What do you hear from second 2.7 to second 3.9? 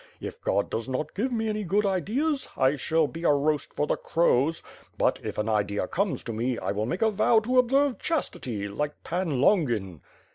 shall be a roast for